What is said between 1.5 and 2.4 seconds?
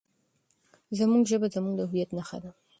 زموږ د هویت نښه